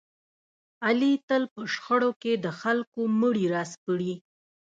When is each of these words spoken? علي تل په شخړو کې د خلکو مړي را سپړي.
علي 0.85 1.13
تل 1.27 1.43
په 1.53 1.61
شخړو 1.73 2.11
کې 2.21 2.33
د 2.43 2.47
خلکو 2.59 3.01
مړي 3.19 3.45
را 3.53 3.63
سپړي. 3.73 4.13